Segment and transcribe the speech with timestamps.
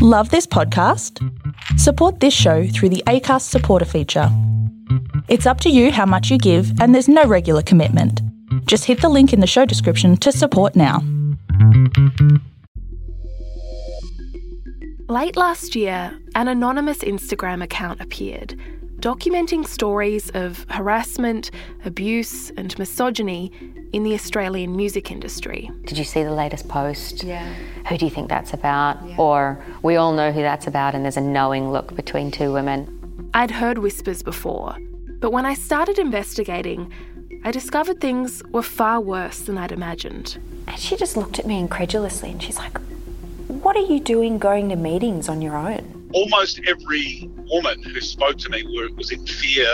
[0.00, 1.18] Love this podcast?
[1.76, 4.28] Support this show through the ACAST supporter feature.
[5.26, 8.22] It's up to you how much you give, and there's no regular commitment.
[8.66, 11.02] Just hit the link in the show description to support now.
[15.08, 18.54] Late last year, an anonymous Instagram account appeared
[19.00, 21.50] documenting stories of harassment,
[21.84, 23.52] abuse, and misogyny
[23.92, 25.70] in the Australian music industry.
[25.84, 27.22] Did you see the latest post?
[27.22, 27.46] Yeah.
[27.88, 28.98] Who do you think that's about?
[29.06, 29.16] Yeah.
[29.18, 33.30] Or we all know who that's about, and there's a knowing look between two women.
[33.34, 34.76] I'd heard whispers before,
[35.20, 36.92] but when I started investigating,
[37.44, 40.38] I discovered things were far worse than I'd imagined.
[40.66, 42.76] And she just looked at me incredulously and she's like,
[43.46, 45.97] What are you doing going to meetings on your own?
[46.12, 49.68] Almost every woman who spoke to me were, was in fear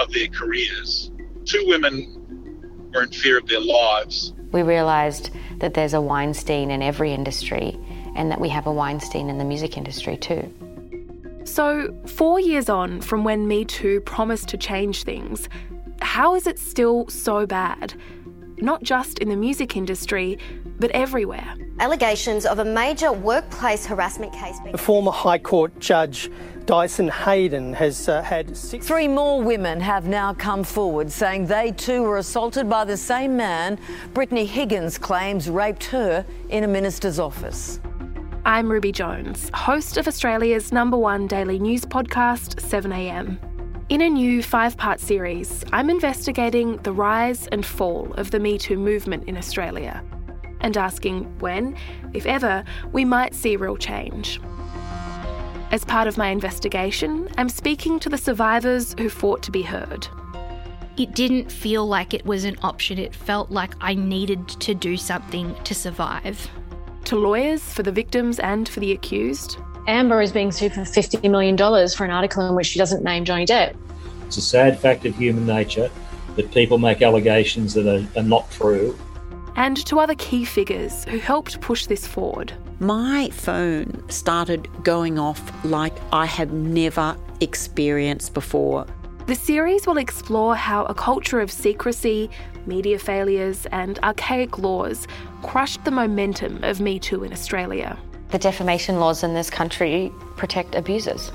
[0.00, 1.10] of their careers.
[1.44, 4.32] Two women were in fear of their lives.
[4.52, 7.78] We realised that there's a Weinstein in every industry,
[8.14, 10.52] and that we have a Weinstein in the music industry too.
[11.44, 15.48] So, four years on from when Me Too promised to change things,
[16.00, 17.94] how is it still so bad?
[18.58, 20.38] Not just in the music industry,
[20.84, 21.54] but everywhere.
[21.80, 24.60] Allegations of a major workplace harassment case.
[24.60, 26.30] being- The former High Court Judge
[26.66, 28.86] Dyson Heydon has uh, had six.
[28.86, 33.34] Three more women have now come forward saying they too were assaulted by the same
[33.34, 33.78] man
[34.12, 37.80] Brittany Higgins claims raped her in a minister's office.
[38.44, 43.38] I'm Ruby Jones, host of Australia's number one daily news podcast, 7am.
[43.88, 48.58] In a new five part series, I'm investigating the rise and fall of the Me
[48.58, 50.02] Too movement in Australia
[50.64, 51.76] and asking when,
[52.14, 54.40] if ever, we might see real change.
[55.70, 60.08] As part of my investigation, I'm speaking to the survivors who fought to be heard.
[60.96, 62.98] It didn't feel like it was an option.
[62.98, 66.48] It felt like I needed to do something to survive.
[67.06, 71.30] To lawyers for the victims and for the accused, Amber is being sued for $50
[71.30, 73.76] million for an article in which she doesn't name Johnny Depp.
[74.26, 75.90] It's a sad fact of human nature
[76.36, 78.98] that people make allegations that are, are not true.
[79.56, 82.52] And to other key figures who helped push this forward.
[82.80, 88.86] My phone started going off like I have never experienced before.
[89.26, 92.28] The series will explore how a culture of secrecy,
[92.66, 95.06] media failures, and archaic laws
[95.42, 97.98] crushed the momentum of Me Too in Australia.
[98.30, 101.32] The defamation laws in this country protect abusers.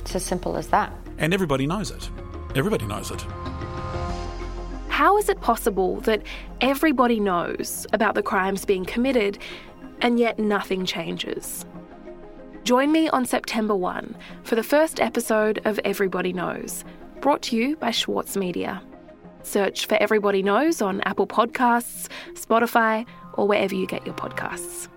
[0.00, 0.92] It's as simple as that.
[1.18, 2.08] And everybody knows it.
[2.54, 3.24] Everybody knows it.
[4.96, 6.22] How is it possible that
[6.62, 9.36] everybody knows about the crimes being committed
[10.00, 11.66] and yet nothing changes?
[12.64, 16.82] Join me on September 1 for the first episode of Everybody Knows,
[17.20, 18.82] brought to you by Schwartz Media.
[19.42, 24.88] Search for Everybody Knows on Apple Podcasts, Spotify, or wherever you get your podcasts.